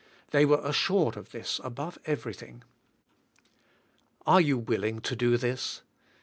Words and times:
They 0.31 0.45
were 0.45 0.61
assured 0.63 1.15
of 1.15 1.29
this 1.29 1.61
above 1.63 1.99
every 2.05 2.33
thing". 2.33 2.63
Are 4.25 4.41
you 4.41 4.57
willing 4.57 4.99
to 5.01 5.15
do 5.15 5.37
this? 5.37 5.83